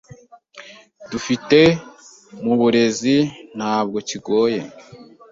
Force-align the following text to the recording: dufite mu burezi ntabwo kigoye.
dufite 1.11 1.59
mu 2.43 2.53
burezi 2.59 3.15
ntabwo 3.57 3.97
kigoye. 4.07 4.59